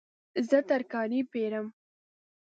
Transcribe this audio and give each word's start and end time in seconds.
زه 0.49 0.59
ترکاري 0.69 1.21
پیرم 1.31 1.67